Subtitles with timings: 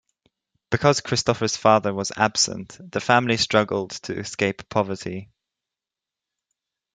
[0.71, 5.29] Because Christopher's father was absent, the family struggled to escape poverty.